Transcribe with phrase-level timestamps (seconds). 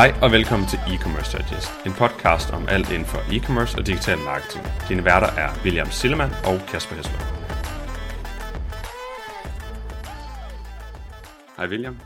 [0.00, 4.18] Hej og velkommen til E-Commerce Digest, en podcast om alt inden for e-commerce og digital
[4.18, 4.64] marketing.
[4.88, 7.22] Dine værter er William Sillemann og Kasper Hesler.
[11.56, 11.96] Hej William.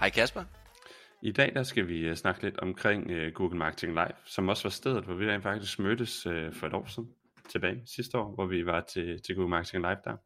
[0.00, 0.42] Hej Kasper.
[1.22, 4.62] I dag der skal vi øh, snakke lidt omkring uh, Google Marketing Live, som også
[4.64, 7.08] var stedet, hvor vi rent faktisk mødtes uh, for et år siden
[7.50, 10.16] tilbage sidste år, hvor vi var til, til Google Marketing Live der.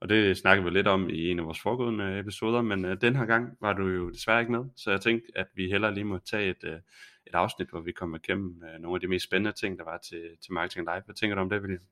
[0.00, 3.16] Og det snakkede vi lidt om i en af vores foregående episoder, men øh, den
[3.16, 6.04] her gang var du jo desværre ikke med, så jeg tænkte, at vi heller lige
[6.04, 6.78] må tage et, øh,
[7.26, 9.98] et afsnit, hvor vi kommer igennem øh, nogle af de mest spændende ting, der var
[9.98, 11.02] til, til Marketing Live.
[11.04, 11.82] Hvad tænker du om det, William?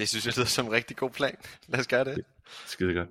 [0.00, 1.36] Det synes jeg lyder som en rigtig god plan.
[1.68, 2.24] Lad os gøre det.
[2.66, 3.08] Skide godt.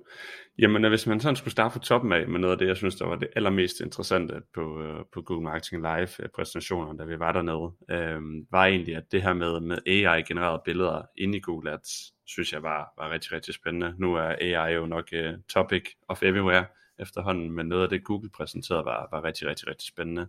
[0.58, 2.76] Jamen, øh, hvis man sådan skulle starte fra toppen af med noget af det, jeg
[2.76, 7.04] synes, der var det allermest interessante på, øh, på Google Marketing Live-præsentationerne, øh, præsentationen, da
[7.04, 11.40] vi var dernede, øh, var egentlig, at det her med, med AI-genererede billeder inde i
[11.40, 13.94] Google Ads, synes jeg var, var rigtig, rigtig spændende.
[13.98, 16.64] Nu er AI jo nok uh, topic of everywhere
[16.98, 20.26] efterhånden, men noget af det, Google præsenterede, var, var rigtig, rigtig, rigtig spændende.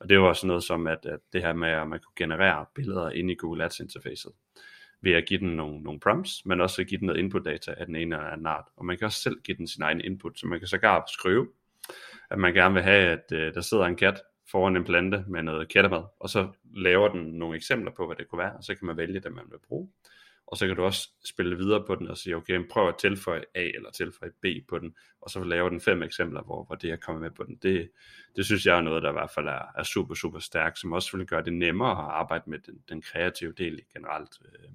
[0.00, 2.66] Og det var også noget som, at, at det her med, at man kunne generere
[2.74, 4.32] billeder inde i Google Ads interfacet
[5.00, 7.74] ved at give den nogle, nogle prompts, men også at give den noget input data
[7.76, 8.64] af den ene eller anden art.
[8.76, 11.48] Og man kan også selv give den sin egen input, så man kan sågar skrive,
[12.30, 15.42] at man gerne vil have, at øh, der sidder en kat foran en plante med
[15.42, 18.74] noget kattemad, og så laver den nogle eksempler på, hvad det kunne være, og så
[18.74, 19.88] kan man vælge det, man vil bruge
[20.50, 23.42] og så kan du også spille videre på den og sige, okay, prøv at tilføje
[23.54, 26.90] A eller tilføje B på den, og så lave den fem eksempler, hvor, hvor det
[26.90, 27.56] er kommet med på den.
[27.62, 27.90] Det,
[28.36, 30.92] det synes jeg er noget, der i hvert fald er, er super, super stærkt, som
[30.92, 34.70] også vil gøre det nemmere at arbejde med den, den kreative del generelt, øh,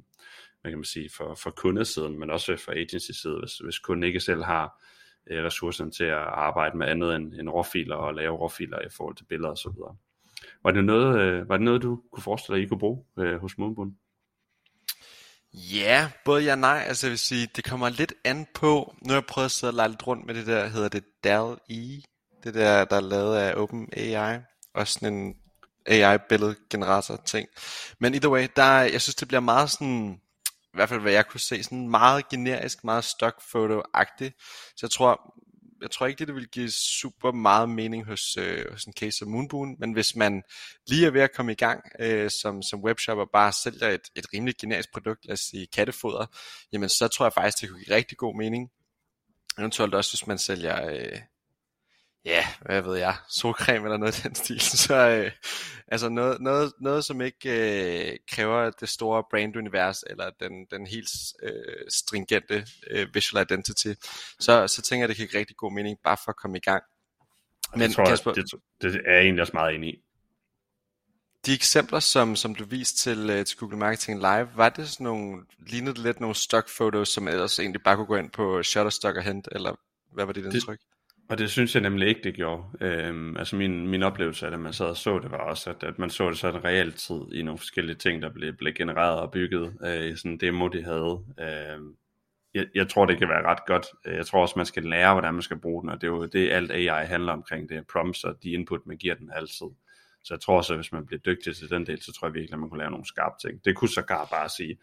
[0.62, 4.20] hvad kan man sige, for, for kundesiden, men også for agency-siden, hvis, hvis kunden ikke
[4.20, 4.84] selv har
[5.28, 9.16] øh, ressourcerne til at arbejde med andet end, end råfiler og lave råfiler i forhold
[9.16, 9.72] til billeder osv.
[10.64, 13.42] Var det noget, øh, var det noget du kunne forestille dig, I kunne bruge øh,
[13.42, 13.94] hos Moonbund?
[15.54, 16.84] Ja, både ja og nej.
[16.88, 19.72] Altså jeg vil sige, det kommer lidt an på, nu har jeg prøvet at sidde
[19.72, 22.04] og lege lidt rundt med det der, hedder det DAL-E,
[22.44, 24.40] det der, der er lavet af OpenAI,
[24.74, 25.36] også sådan en
[25.86, 27.48] AI-billedgenerator ting.
[28.00, 31.28] Men either way, der, jeg synes det bliver meget sådan, i hvert fald hvad jeg
[31.28, 34.32] kunne se, sådan meget generisk, meget stock photo-agtigt.
[34.76, 35.34] Så jeg tror,
[35.84, 39.18] jeg tror ikke, det, det vil give super meget mening hos, øh, hos en case
[39.18, 40.44] som Moonboon, men hvis man
[40.88, 44.02] lige er ved at komme i gang øh, som, som webshop og bare sælger et,
[44.16, 46.26] et rimeligt generisk produkt, lad os sige kattefoder,
[46.74, 48.70] jamen så tror jeg faktisk, det kunne give rigtig god mening.
[49.58, 51.20] Eventuelt også, hvis man sælger, øh,
[52.26, 54.60] ja, hvad ved jeg, solcreme eller noget i den stil.
[54.88, 55.32] Så øh,
[55.88, 57.50] altså noget, noget, noget, som ikke
[58.12, 61.10] øh, kræver det store brand-univers eller den, den helt
[61.44, 63.94] øh, stringente øh, visual identity,
[64.40, 66.62] så, så tænker jeg, det kan give rigtig god mening, bare for at komme i
[66.62, 66.84] gang.
[67.76, 69.98] Men det, tror Kasper, jeg, det, det er jeg egentlig også meget enig i.
[71.46, 75.04] De eksempler, som, som du viste til, uh, til Google Marketing Live, var det sådan
[75.04, 78.64] nogle, lignede det lidt nogle stock photos, som ellers egentlig bare kunne gå ind på
[78.64, 79.76] Shutterstock og hente, eller
[80.14, 80.80] hvad var dit indtryk?
[81.30, 82.64] Og det synes jeg nemlig ikke, det gjorde.
[82.82, 85.84] Øhm, altså min, min oplevelse af det, man sad og så det, var også, at,
[85.84, 89.32] at man så det sådan realtid i nogle forskellige ting, der blev, blev genereret og
[89.32, 91.26] bygget øh, i sådan en demo, de havde.
[91.40, 91.96] Øhm,
[92.54, 93.86] jeg, jeg tror, det kan være ret godt.
[94.06, 96.26] Jeg tror også, man skal lære, hvordan man skal bruge den, og det er jo
[96.26, 99.68] det, alt AI handler omkring, det er prompts og de input, man giver den altid.
[100.24, 102.34] Så jeg tror også, at hvis man bliver dygtig til den del, så tror jeg
[102.34, 103.66] virkelig, at man kunne lave nogle skarpe ting.
[103.66, 104.78] Det kunne sågar bare sige,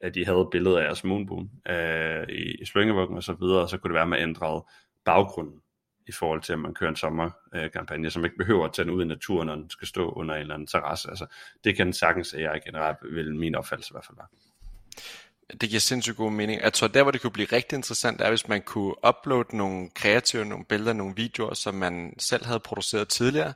[0.00, 2.64] at de havde billeder af jeres moonboom øh, i, i
[2.98, 4.64] og så videre, og så kunne det være, at man ændrede
[5.04, 5.60] baggrunden
[6.10, 9.02] i forhold til, at man kører en sommerkampagne, som ikke behøver at tage den ud
[9.02, 11.10] i naturen, når den skal stå under en eller anden terrasse.
[11.10, 11.26] Altså,
[11.64, 14.26] det kan sagtens AI generelt, vil min opfattelse i hvert fald være.
[15.60, 16.62] Det giver sindssygt god mening.
[16.62, 19.90] Jeg tror, der hvor det kunne blive rigtig interessant, er hvis man kunne uploade nogle
[19.94, 23.52] kreative, nogle billeder, nogle videoer, som man selv havde produceret tidligere,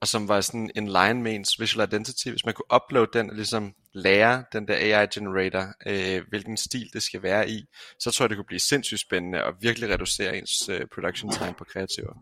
[0.00, 2.28] og som var sådan en line med ens visual identity.
[2.28, 6.90] Hvis man kunne uploade den og ligesom lære den der AI generator, øh, hvilken stil
[6.92, 7.64] det skal være i,
[7.98, 11.54] så tror jeg, det kunne blive sindssygt spændende og virkelig reducere ens øh, production time
[11.58, 12.12] på kreativer.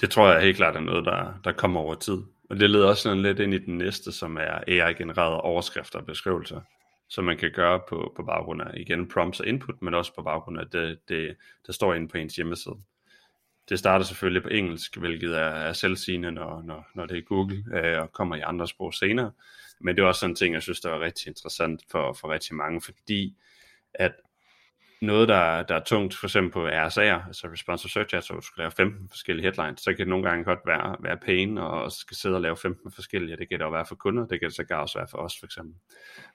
[0.00, 2.18] Det tror jeg helt klart er noget, der, der kommer over tid.
[2.50, 6.06] Og det leder også sådan lidt ind i den næste, som er AI-genererede overskrifter og
[6.06, 6.60] beskrivelser,
[7.08, 10.22] som man kan gøre på, på baggrund af, igen, prompts og input, men også på
[10.22, 11.36] baggrund af det, det
[11.66, 12.76] der står inde på ens hjemmeside
[13.72, 17.64] det starter selvfølgelig på engelsk, hvilket er, er selvsigende, når, når, når det er Google,
[17.74, 19.30] øh, og kommer i andre sprog senere.
[19.80, 22.32] Men det er også sådan en ting, jeg synes, der er rigtig interessant for, for
[22.32, 23.36] rigtig mange, fordi
[23.94, 24.12] at
[25.02, 28.46] noget, der, der er tungt, for eksempel på RSA'er, altså Responsive Search Ads, hvor du
[28.46, 31.92] skal lave 15 forskellige headlines, så kan det nogle gange godt være, være pain, og
[31.92, 34.48] skal sidde og lave 15 forskellige, det kan det jo være for kunder, det kan
[34.48, 35.74] det så også være for os, for eksempel.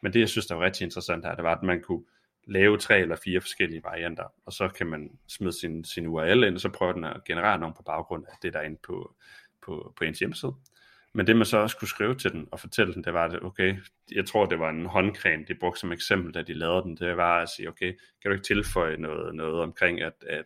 [0.02, 2.04] Men det, jeg synes, der var rigtig interessant her, det var, at man kunne
[2.48, 6.56] lave tre eller fire forskellige varianter, og så kan man smide sin, sin URL ind,
[6.56, 9.16] og så prøver den at generere nogen på baggrund af det, der er inde på,
[9.66, 10.54] på, på ens hjemmeside.
[11.14, 13.44] Men det man så også kunne skrive til den og fortælle den, det var, at
[13.44, 13.78] okay,
[14.12, 17.18] jeg tror det var en håndcreme, de brugte som eksempel, da de lavede den, det
[17.18, 20.46] var at sige, okay, kan du ikke tilføje noget, noget omkring, at, at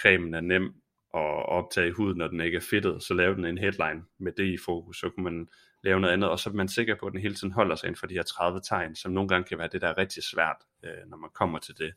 [0.00, 0.74] cremen er nem
[1.14, 4.46] at optage huden, når den ikke er fedtet, så lave den en headline med det
[4.46, 5.48] i fokus, så kunne man
[5.82, 7.86] lave noget andet, og så er man sikker på, at den hele tiden holder sig
[7.86, 10.22] inden for de her 30 tegn, som nogle gange kan være det, der er rigtig
[10.22, 11.92] svært, øh, når man kommer til det,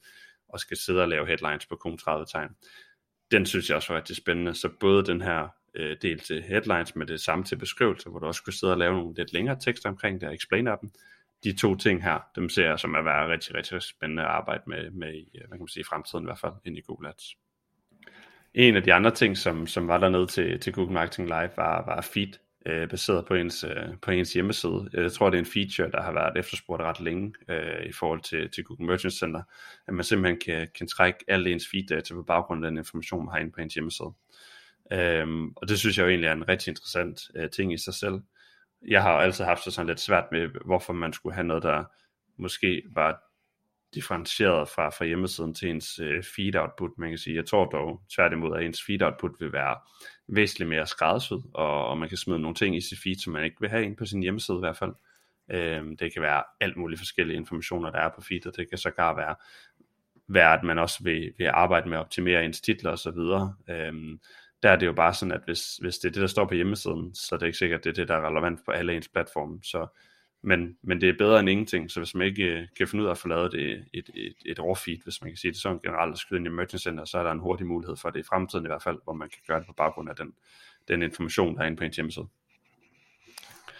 [0.50, 2.50] og skal sidde og lave headlines på kun 30 tegn.
[3.32, 6.96] Den synes jeg også var rigtig spændende, så både den her øh, del til headlines
[6.96, 9.60] med det samme til beskrivelse, hvor du også kunne sidde og lave nogle lidt længere
[9.60, 10.92] tekster omkring det og explainer dem,
[11.44, 14.64] de to ting her, dem ser jeg som at være rigtig, rigtig spændende at arbejde
[14.68, 16.82] med, med i, øh, hvad kan man sige, i fremtiden i hvert fald, ind i
[16.82, 17.45] Google Ads.
[18.56, 21.86] En af de andre ting, som, som var dernede til, til Google Marketing Live, var,
[21.86, 22.32] var feed,
[22.66, 24.90] øh, baseret på ens, øh, på ens hjemmeside.
[24.94, 28.22] Jeg tror, det er en feature, der har været efterspurgt ret længe øh, i forhold
[28.22, 29.42] til, til Google Merchant Center,
[29.88, 33.32] at man simpelthen kan, kan trække alle ens feed-data på baggrund af den information, man
[33.32, 34.14] har inde på ens hjemmeside.
[34.92, 37.94] Øhm, og det synes jeg jo egentlig er en rigtig interessant øh, ting i sig
[37.94, 38.22] selv.
[38.88, 41.84] Jeg har altid haft det sådan lidt svært med, hvorfor man skulle have noget, der
[42.38, 43.25] måske var
[43.96, 47.36] differentieret fra, fra hjemmesiden til ens øh, feed output, man kan sige.
[47.36, 49.78] Jeg tror dog tværtimod, at ens feed output vil være
[50.28, 53.44] væsentligt mere skræddersyet, og, og man kan smide nogle ting i sit feed, som man
[53.44, 54.94] ikke vil have ind på sin hjemmeside i hvert fald.
[55.52, 58.58] Øh, det kan være alt muligt forskellige informationer, der er på feedet.
[58.58, 59.36] Det kan sågar være,
[60.28, 63.20] være at man også vil, vil arbejde med at optimere ens titler osv.
[63.70, 64.18] øh,
[64.64, 66.54] der er det jo bare sådan, at hvis, hvis det er det, der står på
[66.54, 68.96] hjemmesiden, så er det ikke sikkert, at det er det, der er relevant på alle
[68.96, 69.60] ens platforme.
[69.64, 69.88] Så
[70.46, 73.08] men, men det er bedre end ingenting, så hvis man ikke øh, kan finde ud
[73.08, 75.60] af at få lavet det, et, et, et, raw feed, hvis man kan sige det
[75.60, 78.10] sådan generelt, at skyde ind i Merchant Center, så er der en hurtig mulighed for
[78.10, 80.34] det i fremtiden i hvert fald, hvor man kan gøre det på baggrund af den,
[80.88, 82.28] den information, der er inde på en hjemmeside.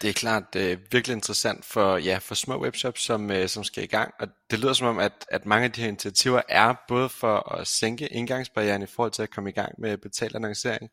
[0.02, 3.84] Det er klart øh, virkelig interessant for, ja, for små webshops, som, øh, som skal
[3.84, 6.74] i gang, og det lyder som om, at, at mange af de her initiativer er
[6.88, 10.90] både for at sænke indgangsbarrieren i forhold til at komme i gang med betalt annoncering,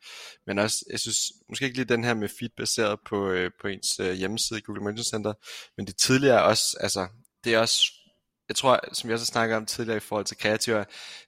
[0.48, 1.18] men også, jeg synes
[1.50, 4.62] måske ikke lige den her med feed baseret på, øh, på ens øh, hjemmeside i
[4.62, 5.34] Google Merchant Center,
[5.78, 7.08] men det tidligere også, altså,
[7.44, 7.92] det er også
[8.50, 10.84] jeg tror, som vi også har snakket om tidligere i forhold til kreativer,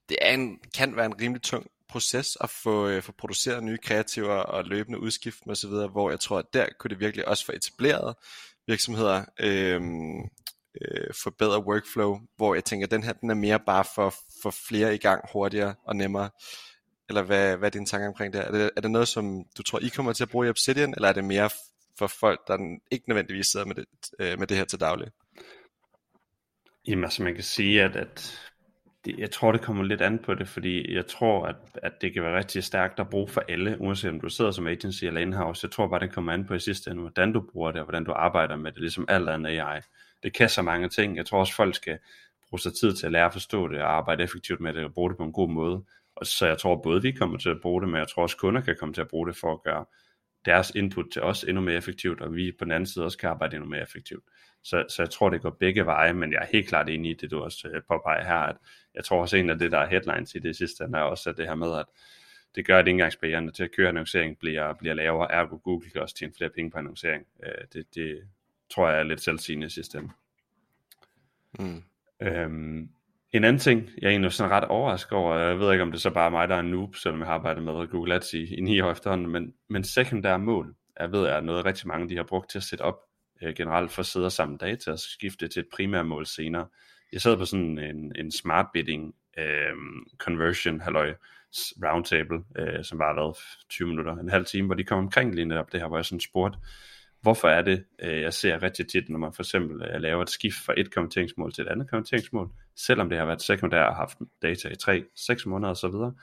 [0.09, 3.77] det er en, kan være en rimelig tung proces at få, øh, få produceret nye
[3.77, 7.45] kreativer og løbende udskift så osv., hvor jeg tror, at der kunne det virkelig også
[7.45, 8.15] få etableret
[8.67, 10.25] virksomheder øhm, øh,
[10.81, 14.51] øh, forbedre workflow, hvor jeg tænker, at den her den er mere bare for, for
[14.67, 16.29] flere i gang hurtigere og nemmere.
[17.09, 18.41] Eller hvad, hvad er dine tanker omkring det?
[18.41, 18.71] Er, det?
[18.75, 21.13] er det noget, som du tror, I kommer til at bruge i Obsidian, eller er
[21.13, 21.49] det mere
[21.97, 23.85] for folk, der ikke nødvendigvis sidder med det,
[24.19, 25.07] øh, med det her til daglig?
[26.87, 28.41] Jamen altså man kan sige, at, at
[29.05, 32.13] det, jeg tror, det kommer lidt an på det, fordi jeg tror, at, at det
[32.13, 35.21] kan være rigtig stærkt at bruge for alle, uanset om du sidder som agency eller
[35.21, 35.65] in-house.
[35.65, 37.85] Jeg tror bare, det kommer an på i sidste ende, hvordan du bruger det, og
[37.85, 39.81] hvordan du arbejder med det, ligesom alt andet AI.
[40.23, 41.17] Det kan så mange ting.
[41.17, 41.99] Jeg tror også, folk skal
[42.49, 44.93] bruge sig tid til at lære at forstå det, og arbejde effektivt med det, og
[44.93, 45.83] bruge det på en god måde.
[46.15, 48.37] Og så jeg tror både, vi kommer til at bruge det, men jeg tror også,
[48.37, 49.85] kunder kan komme til at bruge det for at gøre
[50.45, 53.29] deres input til os endnu mere effektivt, og vi på den anden side også kan
[53.29, 54.23] arbejde endnu mere effektivt.
[54.63, 57.13] Så, så jeg tror, det går begge veje, men jeg er helt klart enig i
[57.13, 58.55] det, du også øh, påpeger her, at
[58.95, 61.37] jeg tror også en af det, der er headlines i det sidste, er også at
[61.37, 61.85] det her med, at
[62.55, 66.15] det gør, at indgangsbarrieren til at køre annoncering bliver, bliver lavere, ergo Google kan også
[66.15, 67.25] tjene flere penge på annoncering.
[67.43, 68.23] Øh, det, det
[68.73, 70.09] tror jeg er lidt selvsigende i sidste ende.
[71.59, 71.83] Mm.
[72.21, 72.89] Øhm,
[73.31, 75.97] en anden ting, jeg er egentlig sådan ret overrasket over, jeg ved ikke om det
[75.97, 78.33] er så bare mig, der er en noob, selvom jeg har arbejdet med Google Ads
[78.33, 82.09] i, i 9 år efterhånden, men, men sekundære mål, jeg ved er noget rigtig mange
[82.09, 82.99] de har brugt til at sætte op
[83.41, 86.67] øh, generelt for at sidde og samle data og skifte til et primært mål senere.
[87.15, 89.73] Jeg sad på sådan en, en smart bidding øh,
[90.17, 91.13] conversion halløj
[91.83, 93.37] roundtable, øh, som var været
[93.69, 96.05] 20 minutter, en halv time, hvor de kom omkring lige netop det her, hvor jeg
[96.05, 96.59] sådan spurgte,
[97.21, 100.29] hvorfor er det, øh, jeg ser rigtig tit, når man for eksempel øh, laver et
[100.29, 104.17] skift fra et konverteringsmål til et andet konverteringsmål, selvom det har været sekundært og haft
[104.41, 106.15] data i 3-6 måneder osv.,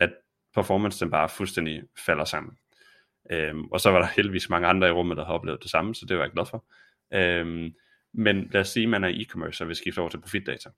[0.00, 0.12] at
[0.54, 2.52] performance den bare fuldstændig falder sammen.
[3.30, 5.94] Øhm, og så var der heldigvis mange andre i rummet, der har oplevet det samme,
[5.94, 6.64] så det var jeg glad for.
[7.14, 7.74] Øhm,
[8.14, 10.70] men lad os sige, at man er e-commerce og vil skifte over til profitdata.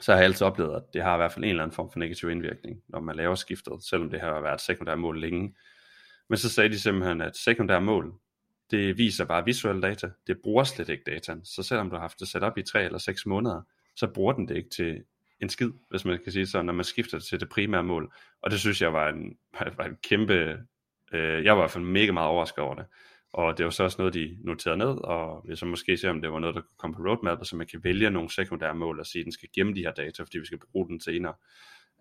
[0.00, 1.90] Så har jeg altid oplevet, at det har i hvert fald en eller anden form
[1.92, 5.54] for negativ indvirkning, når man laver skiftet, selvom det har været sekundære mål længe.
[6.28, 8.14] Men så sagde de simpelthen, at sekundære mål,
[8.70, 11.44] det viser bare visuelle data, det bruger slet ikke dataen.
[11.44, 13.62] Så selvom du har haft det sat op i 3 eller 6 måneder,
[13.96, 15.04] så bruger den det ikke til
[15.40, 18.12] en skid, hvis man kan sige så, når man skifter til det primære mål.
[18.42, 19.36] Og det synes jeg var en,
[19.78, 20.58] var en kæmpe
[21.12, 22.84] Øh, jeg var i hvert fald mega meget overrasket over det.
[23.32, 26.20] Og det var så også noget, de noterede ned, og vi så måske se, om
[26.20, 29.00] det var noget, der kunne komme på roadmap, så man kan vælge nogle sekundære mål
[29.00, 31.34] og sige, at den skal gemme de her data, fordi vi skal bruge den senere.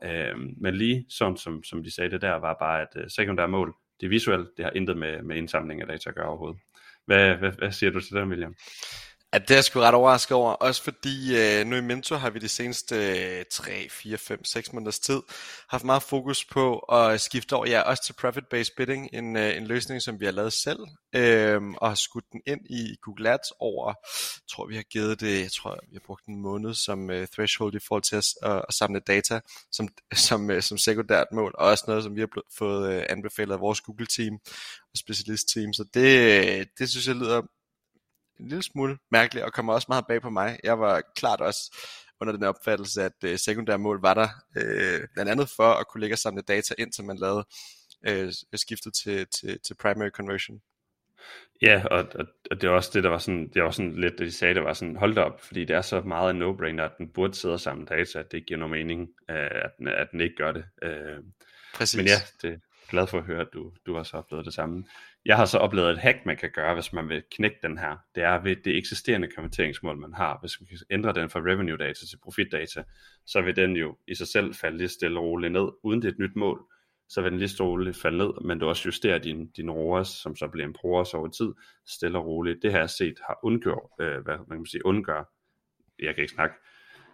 [0.03, 3.48] Øh, men lige sådan som, som de sagde det der, var bare, at øh, sekundære
[3.48, 6.59] mål, det er visuelt, det har intet med, med indsamling af data at gøre overhovedet.
[7.05, 8.55] Hvad, hvad, hvad siger du til det, William?
[9.33, 12.29] Ja, det er jeg sgu ret overrasket over, også fordi øh, nu i Mentor har
[12.29, 15.21] vi de seneste øh, 3, 4, 5, 6 måneders tid
[15.69, 19.67] haft meget fokus på at skifte over, ja, også til Profit-Based Bidding, en, øh, en
[19.67, 20.79] løsning, som vi har lavet selv,
[21.15, 23.88] øh, og har skudt den ind i Google Ads over,
[24.36, 27.27] jeg tror vi har givet det, jeg tror vi har brugt en måned som øh,
[27.27, 29.39] threshold i forhold til at, at, at samle data
[29.71, 33.53] som, som, øh, som sekundært mål, og også noget, som vi har fået øh, anbefalet
[33.53, 34.33] af vores Google-team
[34.91, 36.19] og specialist-team, så det,
[36.59, 37.41] øh, det synes jeg lyder
[38.39, 40.60] en lille smule mærkeligt, og kommer også meget bag på mig.
[40.63, 41.77] Jeg var klart også
[42.22, 46.01] under den opfattelse, at øh, sekundære mål var der, øh, blandt andet for at kunne
[46.01, 47.46] lægge og samle data ind, så man lavede
[48.08, 50.62] øh, skiftet til, til, til primary conversion.
[51.62, 54.13] Ja, og, og, og det var også det, der var sådan, det var sådan lidt,
[54.19, 56.84] det de sagde, det var sådan, hold op, fordi det er så meget en no-brainer,
[56.84, 59.88] at den burde sidde og samle data, at det giver nogen mening, øh, at, den,
[59.88, 60.65] at den ikke gør det.
[60.81, 61.17] Øh,
[61.74, 61.98] Præcis.
[61.98, 62.58] Men ja, det er
[62.89, 64.86] glad for at høre, at du, du har så oplevet det samme.
[65.25, 67.97] Jeg har så oplevet et hack, man kan gøre, hvis man vil knække den her.
[68.15, 70.38] Det er ved det eksisterende konverteringsmål, man har.
[70.41, 72.83] Hvis man kan ændre den fra revenue data til profit data,
[73.25, 76.07] så vil den jo i sig selv falde lige stille og roligt ned, uden det
[76.07, 76.65] er et nyt mål.
[77.09, 79.71] Så vil den lige stille og roligt falde ned, men du også justerer din, din
[79.71, 81.53] ROAS, som så bliver en PROAS over tid,
[81.88, 82.59] stille og roligt.
[82.61, 85.23] Det her set har undgjort, øh, hvad man kan sige, undgør,
[85.99, 86.55] jeg kan ikke snakke,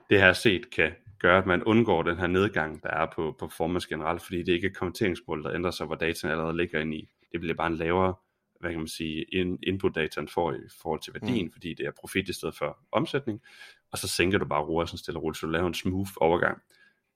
[0.10, 3.48] det her set kan gøre, at man undgår den her nedgang, der er på, på
[3.48, 6.94] performance generelt, fordi det ikke er konverteringsmål, der ændrer sig, hvor dataen allerede ligger ind
[6.94, 8.14] i det bliver bare en lavere
[8.60, 11.52] hvad kan man sige, in, input dataen får i forhold til værdien, mm.
[11.52, 13.42] fordi det er profit i stedet for omsætning,
[13.92, 16.12] og så sænker du bare roer sådan stille og roligt, så du laver en smooth
[16.18, 16.62] overgang.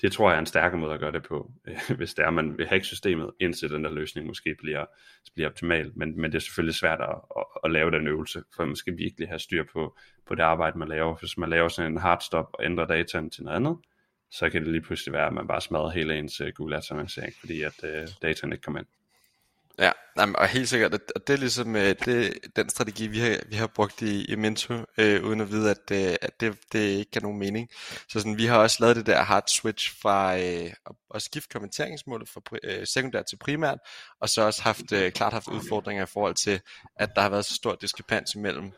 [0.02, 1.52] Det tror jeg er en stærkere måde at gøre det på,
[1.98, 4.86] hvis det er, man vil hacke systemet, indtil den der løsning måske bliver,
[5.34, 5.92] bliver optimal.
[5.96, 8.98] Men, men det er selvfølgelig svært at, at, at lave den øvelse, for man skal
[8.98, 9.98] virkelig have styr på,
[10.28, 11.16] på det arbejde, man laver.
[11.16, 13.78] Hvis man laver sådan en hard stop og ændrer dataen til noget andet,
[14.32, 16.92] så kan det lige pludselig være, at man bare smadrer hele ens uh, Google Ads
[16.92, 18.88] annoncering, fordi at uh, dataen ikke kommer ind.
[19.80, 23.40] Ja, jamen, og helt sikkert, og det er ligesom øh, det, den strategi, vi har,
[23.50, 26.80] vi har brugt i, i Mento, øh, uden at vide, at, øh, at det, det
[26.80, 27.70] ikke giver nogen mening.
[28.10, 31.50] Så sådan, vi har også lavet det der hard switch fra øh, at, at skifte
[31.50, 33.78] kommenteringsmålet fra øh, sekundært til primært,
[34.22, 36.62] og så også haft, øh, klart haft udfordringer i forhold til,
[36.96, 38.72] at der har været så stor diskrepans imellem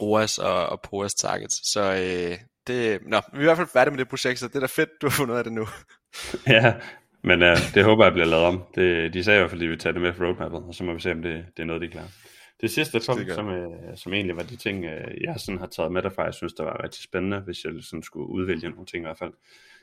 [0.00, 1.70] ROAS og, og POAS targets.
[1.72, 4.56] Så øh, det, nå, vi er i hvert fald færdige med det projekt, så det
[4.56, 5.68] er da fedt, du har fundet af det nu.
[6.46, 6.74] ja,
[7.28, 8.64] men uh, det håber jeg bliver lavet om.
[8.74, 10.74] Det, de sagde i hvert fald, at de vil tage det med for roadmappet, og
[10.74, 12.08] så må vi se, om det, det er noget, de er klar.
[12.60, 15.92] Det sidste punkt, som, uh, som egentlig var de ting, uh, jeg sådan har taget
[15.92, 19.02] med derfra, jeg synes, der var rigtig spændende, hvis jeg sådan skulle udvælge nogle ting
[19.02, 19.32] i hvert fald,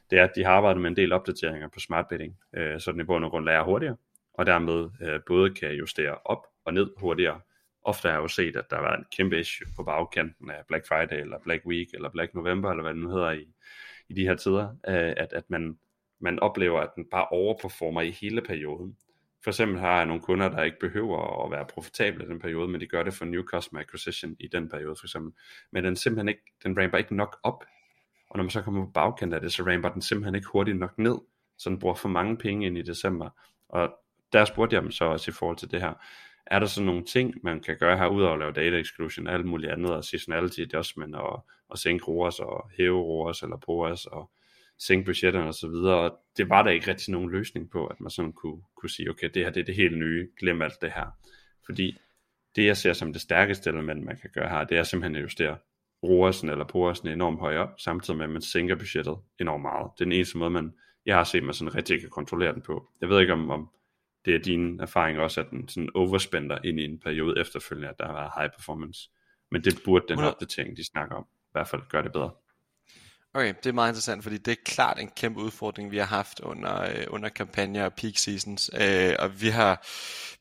[0.09, 2.91] det er, at de har arbejdet med en del opdateringer på smart bidding, uh, så
[2.91, 3.95] den i bund og grund lærer hurtigere,
[4.33, 7.39] og dermed uh, både kan justere op og ned hurtigere.
[7.83, 10.87] Ofte har jeg jo set, at der var en kæmpe issue på bagkanten af Black
[10.87, 13.47] Friday, eller Black Week, eller Black November, eller hvad det nu hedder i,
[14.09, 15.77] i de her tider, uh, at, at man
[16.25, 18.98] man oplever, at den bare overperformer i hele perioden.
[19.44, 22.67] For eksempel har jeg nogle kunder, der ikke behøver at være profitable i den periode,
[22.67, 25.34] men de gør det for new customer acquisition i den periode for eksempel.
[25.72, 27.63] Men den simpelthen ikke, den ramper ikke nok op.
[28.29, 30.77] Og når man så kommer på bagkant af det, så ramper den simpelthen ikke hurtigt
[30.77, 31.17] nok ned.
[31.58, 33.29] Så den bruger for mange penge ind i december.
[33.70, 33.96] Og
[34.34, 35.94] der spurgte jeg dem så også i forhold til det her.
[36.46, 39.34] Er der så nogle ting, man kan gøre her, udover at lave data exclusion og
[39.34, 44.05] alt muligt andet, og seasonality adjustment, og, og sænke ROAS, og hæve ROAS, eller POAS,
[44.05, 44.32] og
[44.79, 48.10] sænke budgetterne osv., og, og det var der ikke rigtig nogen løsning på, at man
[48.10, 50.91] sådan kunne, kunne sige, okay, det her det er det helt nye, glem alt det
[50.91, 51.05] her.
[51.65, 51.98] Fordi
[52.55, 55.22] det jeg ser som det stærkeste element, man kan gøre her, det er simpelthen at
[55.22, 55.58] justere
[56.05, 59.91] ROAS'en eller POAS'en enormt højt op, samtidig med at man sænker budgettet enormt meget.
[59.98, 60.74] Det er den eneste måde, man,
[61.05, 62.88] jeg har set, man sådan rigtig kan kontrollere den på.
[63.01, 63.70] Jeg ved ikke, om, om
[64.25, 68.00] det er din erfaring også, at den sådan overspænder ind i en periode efterfølgende, at
[68.00, 69.10] der har high performance.
[69.51, 72.32] Men det burde den opdatering, de snakker om, i hvert fald gøre det bedre.
[73.36, 76.39] Okay, det er meget interessant, fordi det er klart en kæmpe udfordring, vi har haft
[76.39, 78.72] under, øh, under kampagner og peak seasons.
[78.82, 79.88] Øh, og vi har,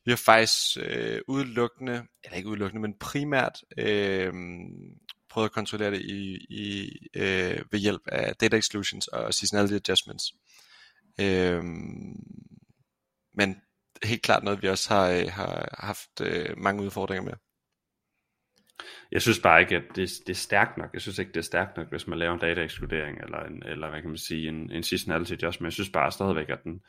[0.05, 4.33] vi har faktisk øh, udelukkende, eller ikke udelukkende, men primært øh,
[5.29, 10.23] prøvet at kontrollere det i, i, øh, ved hjælp af data exclusions og seasonality adjustments.
[11.19, 11.63] Øh,
[13.33, 13.55] men
[14.03, 17.33] helt klart noget, vi også har, øh, har haft øh, mange udfordringer med.
[19.11, 20.89] Jeg synes bare ikke, at det, det er stærkt nok.
[20.93, 23.89] Jeg synes ikke, det er stærkt nok, hvis man laver en data-ekskludering, eller, en, eller
[23.89, 25.65] hvad kan man sige, en, en seasonality adjustment.
[25.65, 26.81] Jeg synes bare stadigvæk, at den,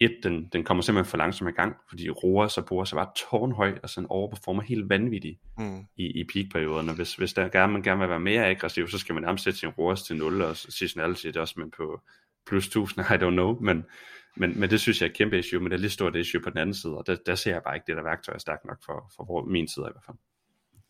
[0.00, 3.10] et, den, den kommer simpelthen for langsomt i gang, fordi roer så bruger sig bare
[3.16, 5.80] tårnhøj, og sådan overperformer helt vanvittigt mm.
[5.96, 6.92] i, i peakperioderne.
[6.92, 9.58] Hvis, hvis der gerne, man gerne vil være mere aggressiv, så skal man nærmest sætte
[9.58, 12.00] sin roer til 0, og seasonality adjustment på
[12.46, 13.84] plus 1000, I don't know, men,
[14.36, 16.40] men, men det synes jeg er et kæmpe issue, men det er lidt stort issue
[16.40, 18.38] på den anden side, og der, der ser jeg bare ikke, det der værktøj er
[18.38, 20.16] stærkt nok for, for min side i hvert fald.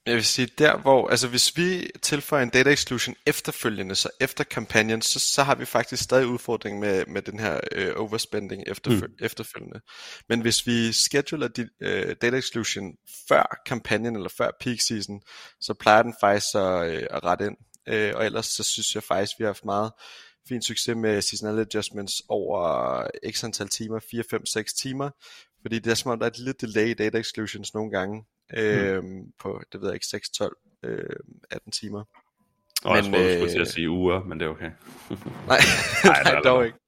[0.07, 4.45] Jeg vil sige, der hvor, altså hvis vi tilføjer en data exclusion efterfølgende, så efter
[4.45, 9.07] kampagnen, så, så har vi faktisk stadig udfordring med, med den her øh, overspending efterføl-
[9.07, 9.17] mm.
[9.21, 9.81] efterfølgende.
[10.29, 12.93] Men hvis vi scheduler de, øh, data exclusion
[13.29, 15.21] før kampagnen eller før peak season,
[15.61, 17.57] så plejer den faktisk at, øh, at rette ind.
[17.89, 19.93] Øh, og ellers så synes jeg faktisk, vi har haft meget
[20.49, 25.11] fin succes med seasonal adjustments over x antal timer, 4, 5, 6 timer,
[25.63, 28.25] fordi det er som om, der er et lille delay i data exclusions nogle gange,
[28.57, 29.33] øh, mm.
[29.39, 31.17] på, det ved jeg ikke, 6, 12, øh,
[31.51, 32.05] 18 timer.
[32.85, 34.71] Og men, jeg tror, du skulle til at sige uger, men det er okay.
[35.51, 35.59] nej,
[36.05, 36.79] nej, nej dog ikke.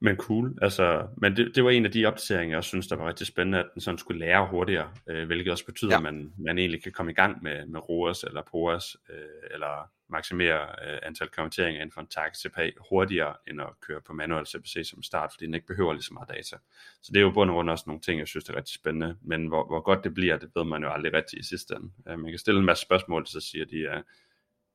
[0.00, 3.08] Men cool, altså, men det, det var en af de opdateringer, jeg synes, der var
[3.08, 5.96] rigtig spændende, at den sådan skulle lære hurtigere, øh, hvilket også betyder, ja.
[5.96, 9.90] at man, man egentlig kan komme i gang med, med ROAS eller POAS, øh, eller
[10.08, 14.46] maksimere øh, antal konverteringer inden for en target CPA hurtigere, end at køre på manuel
[14.46, 16.56] CPC som start, fordi den ikke behøver lige så meget data.
[17.02, 18.74] Så det er jo bund og grund også nogle ting, jeg synes, det er rigtig
[18.74, 21.74] spændende, men hvor, hvor godt det bliver, det ved man jo aldrig rigtigt i sidste
[21.74, 21.92] ende.
[22.08, 24.04] Øh, man kan stille en masse spørgsmål, så siger de, at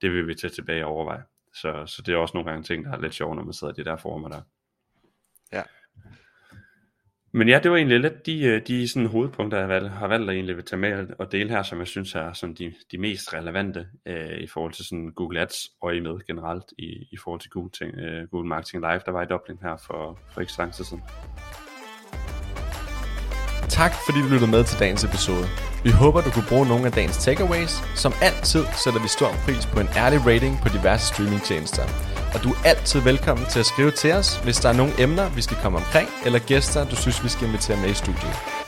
[0.01, 1.23] det vil vi tage tilbage og overveje.
[1.53, 3.73] Så, så det er også nogle gange ting, der er lidt sjovt, når man sidder
[3.73, 4.41] i de der former der.
[5.51, 5.63] Ja.
[7.33, 10.07] Men ja, det var egentlig lidt de, øh, de sådan hovedpunkter, jeg har valgt, har
[10.07, 12.73] valgt at egentlig vil tage med og dele her, som jeg synes er sådan de,
[12.91, 17.07] de mest relevante øh, i forhold til sådan Google Ads og i med generelt i,
[17.11, 20.19] i forhold til Google, ting, øh, Google Marketing Live, der var i Dublin her for,
[20.31, 21.03] for ikke så lang tid siden.
[23.69, 25.45] Tak fordi du lyttede med til dagens episode.
[25.83, 27.73] Vi håber, du kunne bruge nogle af dagens takeaways.
[28.03, 32.49] Som altid sætter vi stor pris på en ærlig rating på diverse streamingtjenester og du
[32.49, 35.57] er altid velkommen til at skrive til os, hvis der er nogle emner, vi skal
[35.63, 38.60] komme omkring, eller gæster, du synes, vi skal invitere med i studiet.